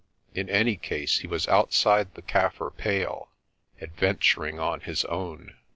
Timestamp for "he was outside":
1.19-2.15